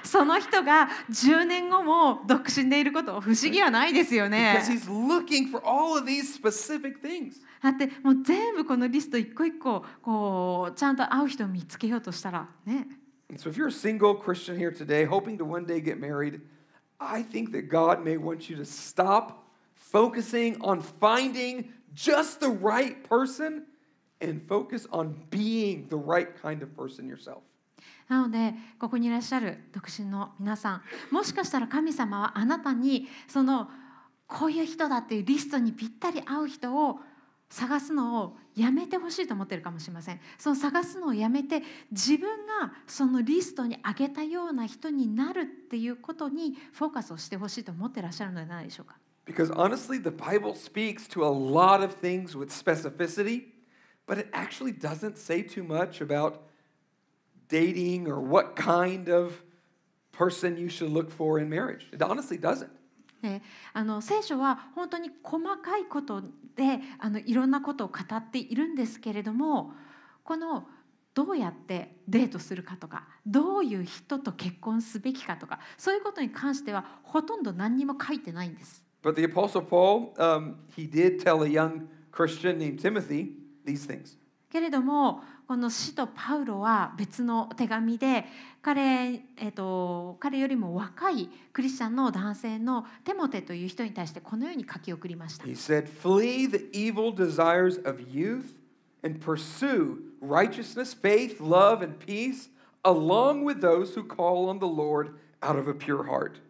[0.03, 4.61] その人が10年後も独身でいること不思議はないですよね。
[7.61, 12.87] だってもう全部このリスト一個一個こうちゃんと会う人を見つけようとしたらね。
[13.37, 14.71] So、if you're a single Christian here
[16.98, 23.02] I think that God may want you to stop focusing on finding just the right
[23.08, 23.64] person
[24.20, 27.42] and focus on being the right kind of person yourself.
[28.08, 33.68] なのでここにいらっしゃる独身の皆さんもしかしたら神様はあなたにその
[34.26, 36.98] こういう人だっていうリストにぴったり合う人を
[37.49, 53.43] 探すのをやめてほしいと思ってるかもしれませんその探すのをやめて自分がそのリストに挙げたような人になるっていうことにフォーカスをしてほしいと思ってらっしゃるのではないでしょうか Because honestly, the Bible speaks to a lot of things with specificity,
[54.05, 56.43] but it actually doesn't say too much about
[57.49, 59.43] dating or what kind of
[60.13, 61.87] person you should look for in marriage.
[61.91, 62.71] It honestly doesn't.
[63.21, 63.41] で
[63.73, 66.21] あの聖書は本当に細かいこと
[66.55, 69.71] であのいろんなことを語っているんですけれども
[70.23, 70.67] この
[71.13, 78.85] どうやってデートするかとかどういう人と結婚すべきかとかそういうことに関してはほとんど何にも書いてないんです。
[79.03, 83.31] But the Apostle Paul, um, he did tell a young Christian named Timothy
[83.65, 84.17] these things.
[84.57, 88.25] けれどもこの使徒パウロは別の手紙で
[88.63, 95.45] 彼,、えっと彼よりも若いクリスチャンの男性のテモテという人に対してこのように書き送りました。
[95.45, 98.55] He said, Flee the evil desires of youth
[99.03, 102.49] and pursue righteousness, faith, love, and peace,
[102.83, 105.11] along with those who call on the Lord
[105.43, 106.41] out of a pure heart.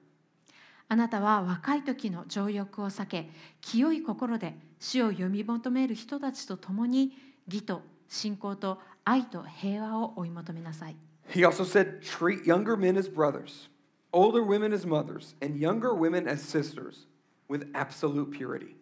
[0.87, 7.11] あなたは若い時の情欲を避け清い心で死を読み求める人たちと共に
[7.49, 10.95] 義と信仰と愛と平和を追い求めなさい。
[11.29, 13.69] He also said, Treat younger men as brothers,
[14.11, 17.07] older women as mothers, and younger women as sisters
[17.49, 18.75] with absolute purity.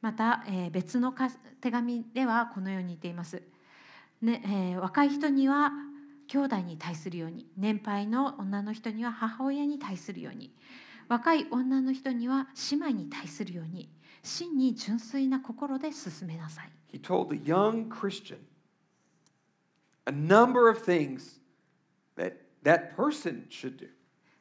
[0.00, 3.42] また、えー別のか手紙ではこのように言っています。
[4.22, 5.70] ねえー若い人には
[6.28, 10.52] 兄弟に対するように年配の女の人には母親に対するように
[11.08, 13.88] 若い女の人には姉妹に対するように
[14.22, 16.70] 真に純粋な心で進めなさい。
[16.92, 18.38] He told the young Christian
[20.06, 21.40] a number of things
[22.16, 23.88] that that person should do.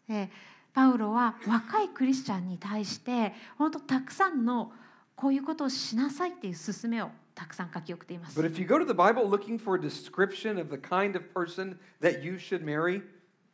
[0.08, 0.30] で
[0.74, 4.72] パウロは若いクリスチャンに対して本当たくさんの
[5.16, 8.40] こういうことをしなさいっていう勧めをたくさん書き送っています。
[8.40, 11.78] But if you go to the Bible looking for a description of the kind of person
[12.02, 13.02] that you should marry,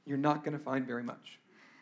[0.06, 1.41] you're not going to find very much.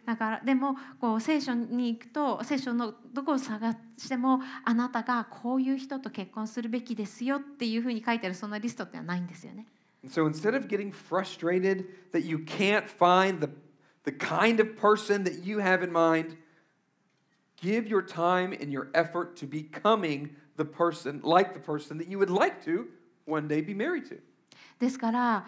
[0.10, 9.68] だからでもこう聖書に行くと聖書のどこを探してもあなたがこういう人と結婚するべきですよっていうふうに書いてあるそんなリストってのはないんですよね。
[10.08, 13.50] So instead of getting frustrated that you can't find the,
[14.04, 16.38] the kind of person that you have in mind,
[17.62, 22.18] give your time and your effort to becoming the person, like the person that you
[22.18, 22.88] would like to
[23.26, 24.20] one day be married to.
[24.80, 25.46] ですから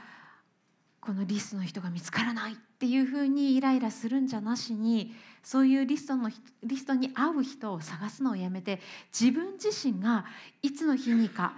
[1.01, 8.79] このリストの人が見つからないっていうふうにイライラするんじゃなしにそういうリストの人リストに合う人を探すのをやめて
[9.11, 10.25] 自分自身が
[10.61, 11.55] いつの日にか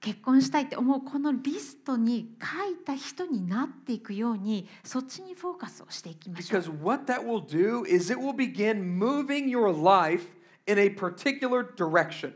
[0.00, 6.82] 結婚したいって思うこのリストに書いた人になっていくようにそっちにフォーカスをしていきましょう Because。
[6.82, 10.26] what that will do is it will begin moving your life
[10.66, 12.32] in a particular direction.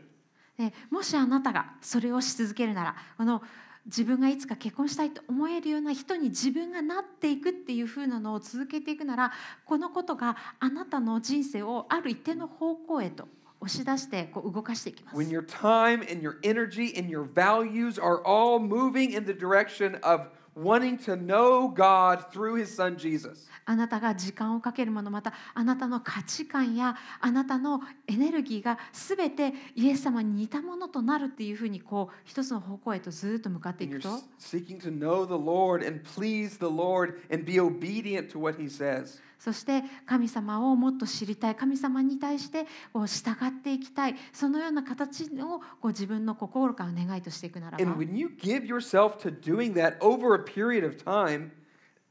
[0.57, 3.41] でもしあなたがそれをし続けるならこの
[3.85, 9.31] 自分がいつか結婚したいと思えるような人に自分がなっていくっていう風なのを続けていくなら
[9.65, 13.27] このことがあなたの人生をある一定の方向へと
[13.59, 15.29] 押し出してこう動かしていきます When。
[15.29, 20.97] your time and your energy and your values are all moving in the direction of wanting
[20.97, 23.49] to know God through his son Jesus.
[23.65, 38.59] あなたが時間をかけるものまたあなたの価値観やあなたのエネルギーが全てイエス様に似たものとなるっていうふうにこう一つの方向へとずっと向かっていくと seeking to know the Lord and please the Lord and be obedient to what
[38.59, 39.21] he says.
[39.43, 51.51] そして神様をもっと知りたい神様に対してこう従っていきたいそのような形をこう自分の心から願いとしていくならば And when you give yourself to doing that over a period of time,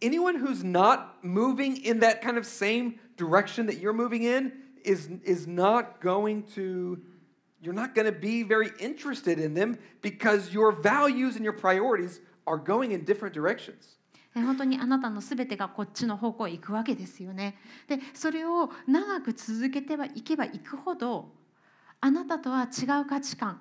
[0.02, 4.52] anyone who's not moving in that kind of same direction that you're moving in
[4.82, 6.98] is, is not going to,
[7.62, 12.20] you're not going to be very interested in them because your values and your priorities
[12.48, 13.99] are going in different directions.
[14.34, 17.58] 本当にあなたのすべてがこっちの方向へ行くわけですよね。
[17.88, 21.32] でそれを長く続けてはいけばいくほど
[22.00, 23.60] あなたとは違う価値観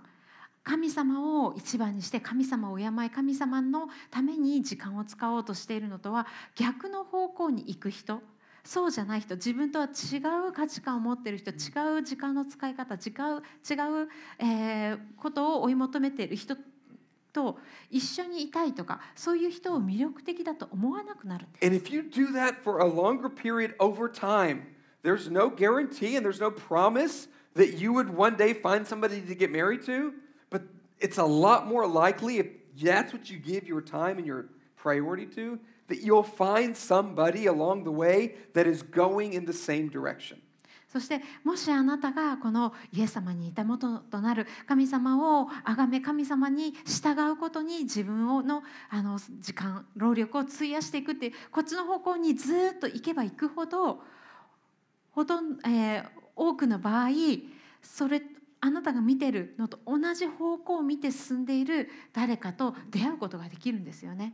[0.64, 8.22] 神様を一番にして神様を敬い神様のために時間を使おうとしているのとは逆の方向に行く人
[8.64, 10.18] そうじゃない人自分とは違
[10.48, 16.56] う価値観を持っている人違う時間の使い方違う違う、えーことを追い求めている人
[17.33, 17.59] と
[17.91, 21.67] 一緒にいたいとかそういう人を魅力的だと思わなくなるんです。
[21.67, 24.63] And if you do that for a longer period over time,
[25.03, 29.35] there's no guarantee and there's no promise that you would one day find somebody to
[29.35, 30.13] get married to,
[30.51, 30.63] but
[31.01, 32.47] it's a lot more likely if
[32.81, 34.47] that's what you give your time and your
[34.77, 39.89] priority to, that you'll find somebody along the way that is going in the same
[39.89, 40.41] direction.
[40.92, 54.02] そしてもしあなたがこのイエス様に似たもととなる神様を崇め神様に従うことに自分をのあの時間労力を費やしていくってこっちの方向にずっと行けば行くほど
[55.12, 57.10] ほとん、えー多くの場合
[57.84, 58.22] それ
[58.62, 64.34] あなたが見てるのと同じ方向を見て進んでいる誰かと出会うことができるんですよね。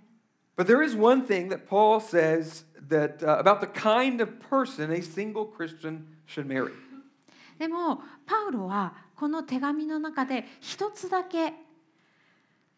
[0.58, 4.90] But there is one thing that Paul says that uh, about the kind of person
[4.90, 6.72] a single Christian should marry.
[7.58, 11.54] でもパウロはこの手紙の中で一つだけ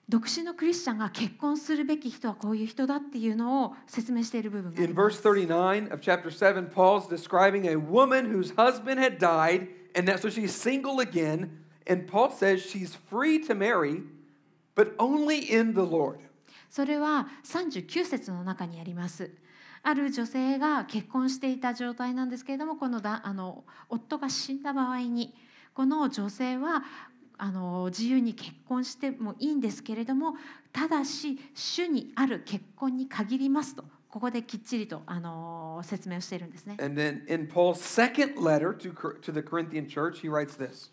[0.09, 5.27] 独身のクリスチャンが結婚するべき人はこういう人だっていうのを説明している部分があ In りま verse す。
[5.27, 9.67] 39 of chapter 7, Paul's describing a woman whose husband had died,
[9.97, 11.49] and that so she's single again.
[11.87, 14.03] And Paul says she's free to marry,
[14.75, 16.19] but only in the Lord.
[16.69, 19.29] それは39節の中にあります。
[19.87, 25.33] ある女性が結婚していた状態なんですけれどもこのだあの夫が死んだ場合に
[25.73, 26.83] この女性は
[27.37, 30.35] あの自由に結婚してもいいんですけれども
[30.73, 36.75] ただし主にある結婚に限りますとここできっちりとあの説明をしているんですね。
[36.81, 40.91] And then in Paul's second letter to, the Corinthian church, he writes this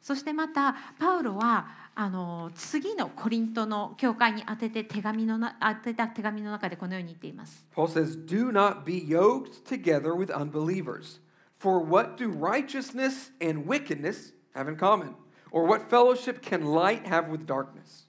[0.00, 7.66] そしてまたパウロはあの次のコリントの教会に宛てて手紙のな宛てた手紙の中でこのように言っています。
[7.76, 11.20] Paul says, Do not be yoked together with unbelievers.
[11.58, 15.10] For what do righteousness and wickedness have in common?
[15.50, 18.06] Or what fellowship can light have with darkness?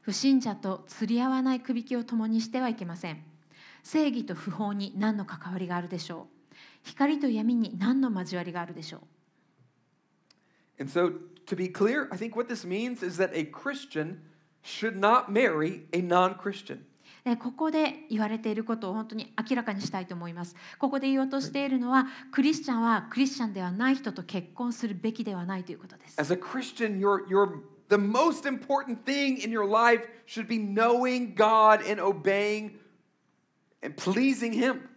[0.00, 3.22] 不信者と釣り合わないくびきを共にしてはいけません。
[3.84, 6.54] 正義と不法に何の関わりがあるでしょう。
[6.82, 9.00] 光と闇に何の交わりがあるでしょう。
[10.80, 11.12] And so,
[11.45, 14.21] to be clear, I think what this means is that a Christian
[14.61, 16.85] should not marry a non Christian.
[17.25, 20.55] でここで言われていることを本当に明らかにしたいと思います。
[20.77, 26.19] ここで言おうとしているのは、クリスチャンはクリスチャンではない人と結婚するべきではないということです。
[26.19, 31.35] As a Christian, your, your, the most important thing in your life should be knowing
[31.35, 32.79] God and obeying
[33.83, 34.89] and pleasing Him.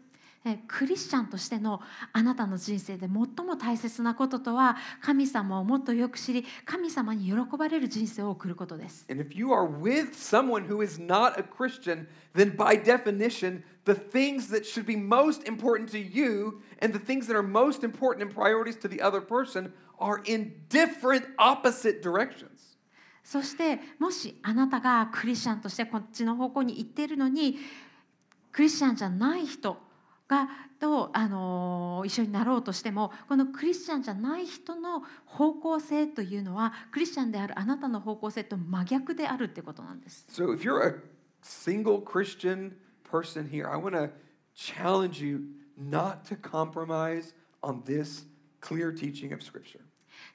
[0.45, 1.81] えクリスチャンとしての
[2.13, 9.05] あなたの人生で最も大切なこととは神様をもっとよく知り神様に喜ばれる人生を送ることです。
[9.09, 14.49] And if you are with someone who is not a Christian, then by definition, the things
[14.49, 18.29] that should be most important to you and the things that are most important in
[18.29, 22.77] priorities to the other person are in different opposite directions.
[23.23, 27.57] そしてもしあなたがクリスチャンとしてこっちの方向に行っているのに
[28.53, 29.77] クリスチャンじゃない人
[30.27, 30.49] が
[30.79, 40.25] と、あの一緒になろうとしてもこのクリスチャンじゃない人の方向性というのはクリスチャンであるあなたの方向性と真逆であるってことなんです。
[40.29, 41.01] So if you're a
[41.41, 42.73] single Christian
[43.09, 44.11] person here, I want to
[44.55, 45.41] challenge you
[45.77, 48.25] not to compromise on this
[48.61, 49.86] clear teaching of Scripture.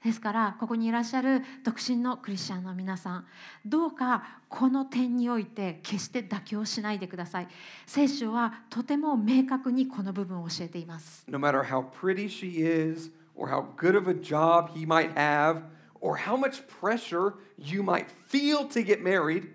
[0.05, 3.27] ですからここにいらっしゃる独身のクリスチャンの皆さん
[3.65, 7.49] どうかこの点において決して妥協しないでください
[7.87, 15.63] 聖書はとても明確にこの部分を教えています No matter how pretty she is, or how good of a job he might have,
[16.01, 19.49] or how much pressure you might feel to get married,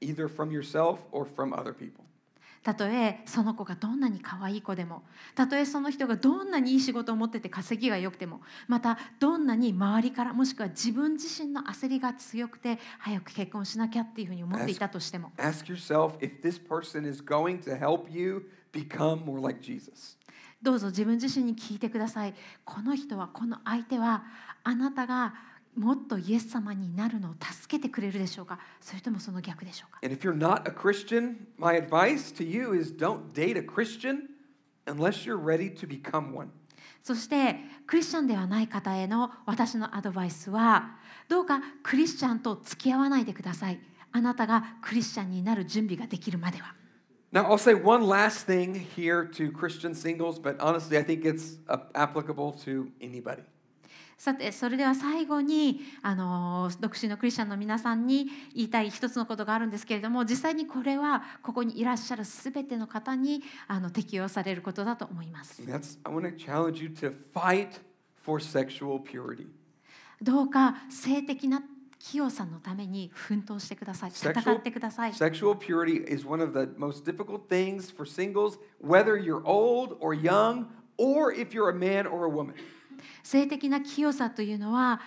[0.00, 2.03] either from yourself or from other people.
[2.64, 5.02] たとえその子がどんなに可愛い子でも
[5.34, 20.16] たとえその人がどんなにいい仕事を持ってて稼ぎが良くてもまたどんなに周りからもしくは自分自身の焦りが強くて早く結婚しなきゃっていうふうに思っていたとしても Ask yourself if this person is going to help you become more like Jesus.
[20.62, 22.34] どうぞ自分自身に聞いてください
[22.64, 24.24] この人はこの相手は
[24.62, 25.34] あなたが
[25.76, 34.28] もっとイエス様になるのを助けてくれるでしょうかそれともその逆でしょうか And if you're not a Christian, my advice to you is don't date a Christian
[34.86, 36.48] unless you're ready to become one.
[37.02, 37.56] そして
[37.86, 40.96] クリスチャンではない方への私のアドバイスは
[41.28, 43.80] どうかクリスチャンと付き合わないでください
[44.12, 46.74] あなたがクリスチャンになる準備ができるまでは
[47.32, 51.56] Now, I'll say one last thing here to Christian singles, but honestly, I think it's
[51.68, 53.42] uh, applicable to anybody.
[54.16, 65.62] さてそれでは最後にあの独身のクリスチャンの皆さんに言いたい一つのことがあるんですけれども実際にこれはここにいらっしゃるすべての方にあの適用されることだと思います。
[70.22, 71.62] どうか性的な
[71.98, 74.10] 清さのために奮闘してください。
[74.10, 75.12] 戦ってください。
[75.12, 80.66] Sexual purity is one of the most difficult things for singles, whether you're old or young,
[80.98, 82.54] or if you're a man or a woman.
[83.22, 85.00] 性的な清さというのは、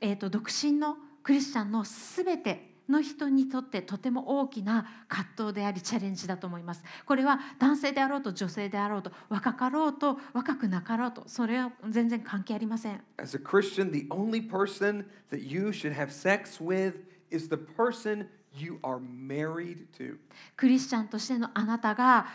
[0.00, 6.82] えー、と独身のクリスチャンのすべての人にとってとても大きな葛藤でありチャレンジだと思います。
[7.06, 13.00] これは男性であろうと女性であろうと若かろうと若くなかろうとそれは全然関係ありません。
[13.18, 16.94] As a Christian, the only person that you should have sex with
[17.30, 20.18] is the person you are married to.
[20.56, 22.26] クリスチャンとしてのあなたが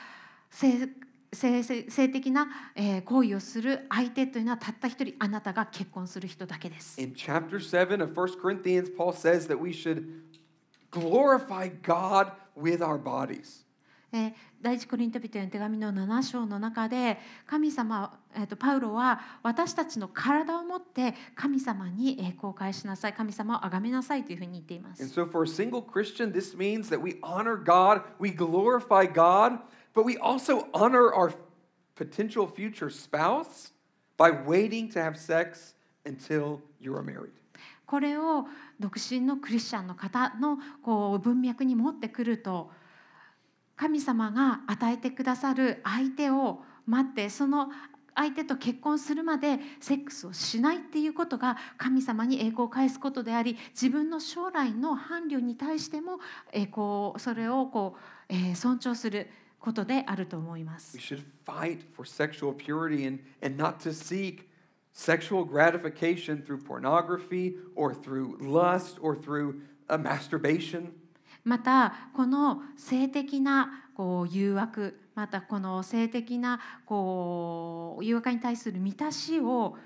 [0.50, 0.90] 性
[1.32, 7.00] 性性性的な、えー行為をする相手というのはたった一人あなたが結婚する人だけです。
[7.02, 10.06] In chapter 7 of 1 Corinthians, Paul says that we should
[10.92, 13.64] glorify God with our bodies.
[14.12, 17.18] えー第一コリント人への手紙の7章の中で
[17.48, 25.14] 神様、えー、とパウロは私たちの体を持って神様に栄光を返しなさい神様を崇めなさいというふうに言っていま And す。
[25.18, 29.60] so, for a single Christian, this means that we honor God, we glorify God,
[30.00, 31.34] but we also honor our
[31.96, 33.72] potential future spouse
[34.16, 35.74] by waiting to have sex
[36.06, 37.34] until you are married.
[37.86, 38.46] これを
[38.80, 42.72] 独身のクリスチャンの方のこう文脈に持ってくると
[43.76, 47.70] 神様が与えてくださる相手を待ってその
[48.16, 56.20] 相手と結婚するまでセックスをしないっていうことが神様に栄光を返すことであり自分の将来の伴侶に対しても
[56.54, 59.28] 栄光それをこう、えー尊重する
[59.60, 61.02] ことであると思います We。
[61.02, 64.50] should fight for sexual purity and, and not to seek
[64.94, 70.92] sexual gratification through pornography or through lust or through uh, masturbation.
[71.44, 79.78] またこの性的なこう誘惑またこの性的なこう誘惑に対する満たしを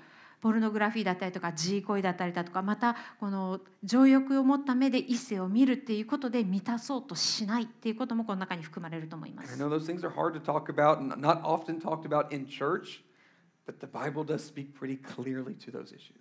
[0.44, 9.58] ポルノグラフィーだったりとか自慰行為だったりだとかまたこの情欲を持った目で異性を見るっていうことで満たそうとしないっていうこともこの中に含まれると思いま I す。
[9.58, 13.00] know those things are hard to talk about and not often talked about in church,
[13.66, 16.12] but the Bible does speak pretty clearly to those issues.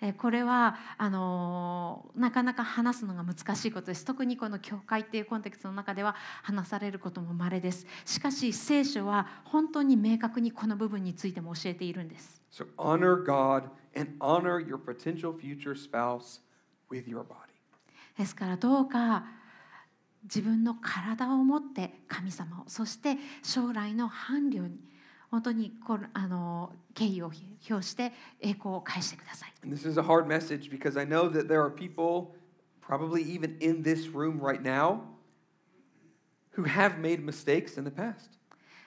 [0.00, 16.39] えーこれはあのーなかなか話すのが難しいことです特にこの教会っていうコンテクストの中では話されることも稀ですしかし聖書は本当に明確にこの部分についても教えているんです So honor God and honor your potential future spouse
[16.89, 17.53] with your body.
[18.17, 19.25] ですからどうか
[20.23, 24.79] 自分の体を持って神様をそして将来の伴侶に
[25.29, 27.31] 本当にこのあの敬意を
[27.69, 28.11] 表して
[28.41, 32.35] 栄光を返してください And this is a hard message because I know that there are people,
[32.81, 35.01] probably even in this room right now,
[36.51, 38.37] who have made mistakes in the past.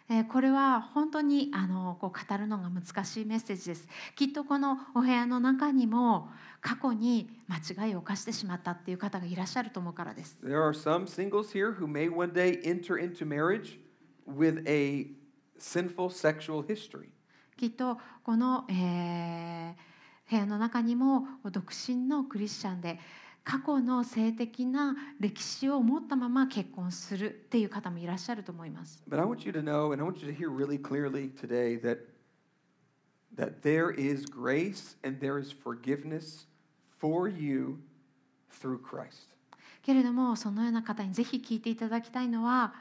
[0.08, 3.88] えーこれは本当にあのこう語るのが難しいメッセージです。
[4.16, 6.30] きっとこのお部屋の中にも
[6.62, 10.38] 過去に間違いを犯してしまったっていう方がいらっしゃると思うからです。
[10.43, 13.80] There are some singles here who may one day enter into marriage
[14.28, 15.08] with a
[15.60, 17.10] sinful sexual history.
[17.58, 19.95] きっとこの、えー
[20.28, 22.99] 部屋の中にも独身のクリスチャンで
[23.45, 29.03] 過去の性的な歴史を持ったまま結婚するっていう方もいらっしゃると思います。
[29.07, 31.99] But I want you to know, and I want you to hear really clearly today that,
[33.37, 36.47] that there is grace and there is forgiveness
[36.99, 37.77] for you
[38.51, 39.29] through Christ.
[39.83, 42.73] けれどもそのような方にぜひ聞いていただきたいのは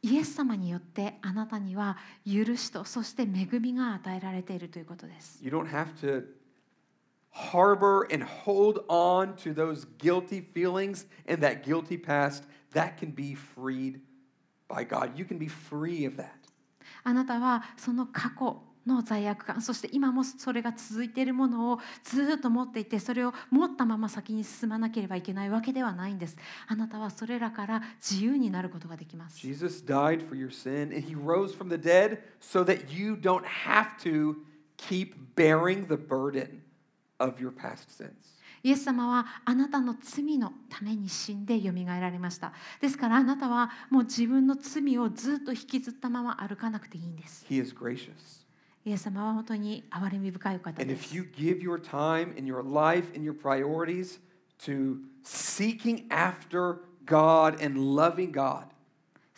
[0.00, 5.44] イエス様によってあなたには許しとそして恵みが与えられているということです。
[5.44, 6.24] You don't have to
[7.33, 12.43] harbor and hold on to those guilty feelings and that guilty past.
[12.73, 14.01] That can be freed
[14.67, 15.17] by God.
[15.17, 16.35] You can be free of that.
[17.03, 26.35] あなたはその過去の罪悪感そして今もそれが続いているものをずっと持っていてそれを持ったまま先に進まなければいけないわけではないんです
[26.67, 33.45] あなたはそれらから自由になることができます Jesus died for your sin and he rose from the dead so that you don't
[33.45, 34.35] have to
[34.77, 36.61] keep bearing the burden
[37.26, 38.10] of your past sins.
[38.62, 48.08] イエス様はあなたの罪のために死んでよみがえられましたですからあなたはもう自分の罪をずっと引きずったまま歩かなくていいんです He is gracious.
[48.86, 54.18] イエス様は本当に憐れみ深いお方 And で if す you give your time and your life and your priorities
[54.64, 58.64] to seeking after God and loving God,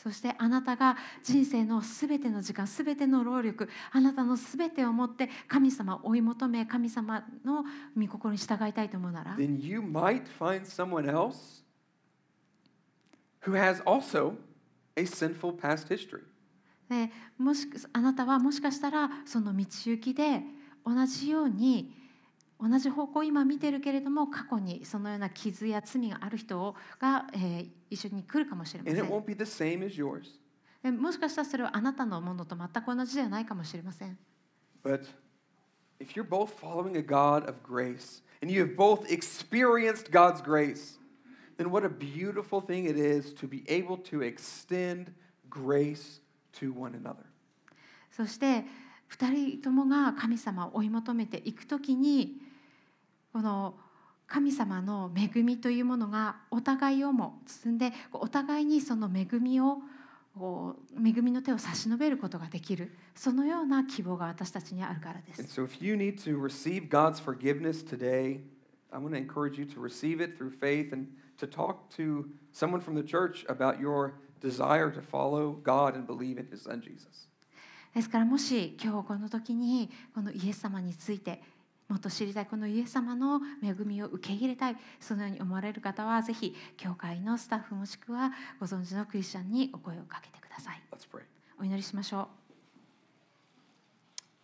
[0.06, 7.64] そしてあなたが人生のすべての時間すべての労力あなたのすべてを持って神様を追い求め神様の
[7.98, 11.64] 御心に従いたいと思うなら then you might find someone else
[13.44, 14.34] who has also
[14.96, 16.22] a sinful past history.
[16.88, 20.40] でもしあなたはもしかしたらその道行きで
[20.84, 21.92] 同じように
[22.58, 28.96] 同じ方向今見てるけれども過去にそのような傷や罪がある人が、えー、一緒に来るかもしれません。
[30.90, 34.16] もしかしたらそれはあなたのものと全く同じではないかもしれません。
[48.10, 48.64] そして
[49.08, 52.45] 二人ともが神様を追い求めていくときに。
[53.36, 53.74] この
[54.26, 59.76] 神様の恵みというものがお互いをも包んでお互いにその恵みを
[60.96, 65.42] 恵みの手を差し伸べることができるそのような希望が私たちにあるからです。
[65.42, 68.40] so if you need to receive God's forgiveness today,
[68.90, 71.08] I want to encourage you to receive it through faith and
[71.38, 72.24] to talk to
[72.54, 76.80] someone from the church about your desire to follow God and believe in his son
[76.80, 77.28] Jesus.
[77.94, 81.42] ですからもし今日この時にこのイエス様について
[81.88, 90.82] もっと知りたいこのイエス様の恵みを受け入れたいそのように思われる方はぜひ教会のスタッフもしくはご存知のクリスチャンにお声をかけてください.
[91.58, 92.46] お祈りしましょう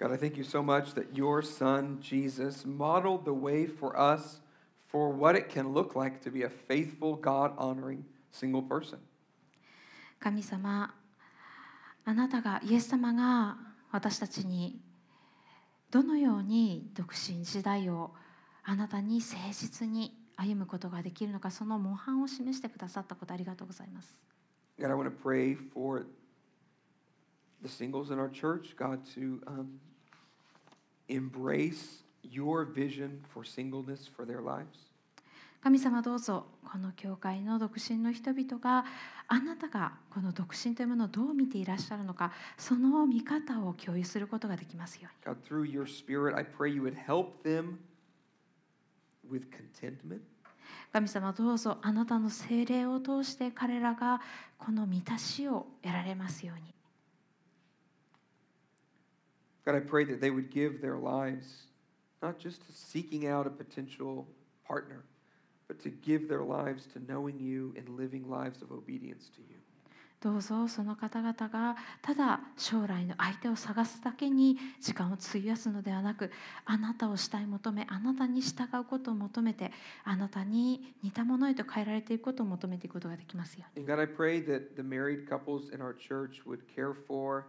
[0.02, 4.40] God, I thank you so much that your son, Jesus, modeled the way for us
[4.90, 8.98] for what it can look like to be a faithful, God honoring single person.
[10.18, 10.94] 神様
[12.04, 13.56] あなたがイエス様が
[13.92, 14.80] 私たちに
[15.92, 18.12] どのように独身時代を
[18.64, 24.16] あなたに誠実に歩むことができるのかその模範を示してくださったことありがとうございます
[24.80, 26.06] God, I want to pray for
[27.62, 29.78] the singles in our church, God, to um,
[31.08, 34.91] embrace your vision for singleness for their lives.
[35.62, 38.84] 神様どうぞこの教会の独身の人々が
[39.28, 47.76] あなたがこの独身というものをどう見ていらっしゃるのかその見方を共有することができますように God, through your spirit, I pray you would help them
[49.30, 50.20] with contentment.
[50.92, 54.20] 神様どうぞあなたの精霊を通して彼らが
[54.58, 56.74] この満たしを得られますように
[59.64, 61.68] God, I pray that they would give their lives
[62.20, 64.26] not just to seeking out a potential
[64.66, 65.04] partner,
[65.72, 69.56] but to give their lives to knowing you and living lives of obedience to you.
[70.20, 76.30] どうぞその方々がただ将来の相手を探すだけに時間を費やすのではなく
[76.64, 79.72] あなたを慕い求めあなたに従うことを求めて
[80.04, 87.46] あなたに似たものへと変えられていくことを求めていくことができますように God, I pray that the married couples in our church would care for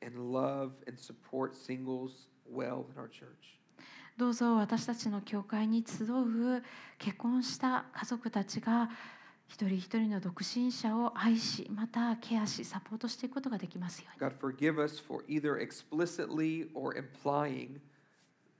[0.00, 3.57] and love and support singles well in our church.
[4.18, 6.64] どうぞ私たちの教会に集う
[6.98, 8.90] 結婚した家族たちが
[9.46, 17.78] 一人一人の独身者を愛しまたケアしサポートしていくことができますように God, forgive us for either explicitly or implying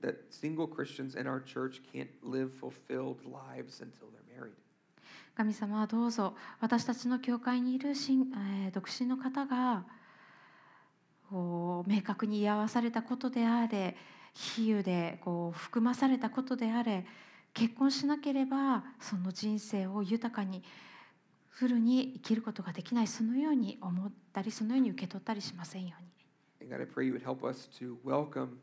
[0.01, 4.53] that single Christians in our church can't live fulfilled lives until they're married.
[5.35, 8.31] 神様はどうぞ私たちの教会にいる新、
[8.63, 9.83] えー独身の方が
[11.29, 13.97] こう明確に居合わされたことであれ
[14.33, 17.05] 比喩でこう含まされたことであれ
[17.53, 20.63] 結婚しなければその人生を豊かに
[21.49, 26.09] フルに生きることができないそのように思ったりそのように受け取ったりしませんように
[26.69, 28.59] God, I pray you would help us to welcome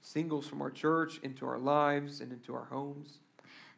[0.00, 3.20] singles from our church into our lives and into our homes.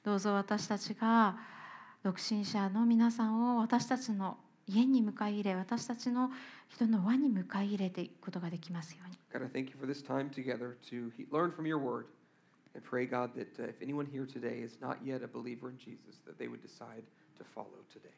[0.04, 1.36] どうぞ私たちが
[2.02, 4.36] 独身者の皆さんを私たちの
[4.68, 6.30] 家に迎え入れ私たちの
[6.68, 12.06] 人の輪に迎え入れていくことができますように God, I thank you for this time together to learn from your word
[12.74, 15.78] and pray, God, that uh, if anyone here today is not yet a believer in
[15.78, 17.02] Jesus, that they would decide
[17.38, 18.12] to follow today.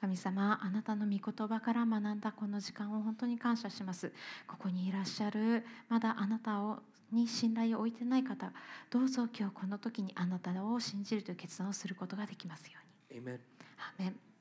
[0.00, 4.12] 神様あなたの御言葉から学んだこの時間を本当に感謝します
[4.48, 6.80] ここにいらっしゃるまだあなたを
[7.12, 8.52] に信頼を置いてない方
[8.90, 12.72] どうぞ今日この時にあなたを信じるという決断をすることができますよ
[13.10, 13.38] うに Amen.
[13.78, 14.31] アーメン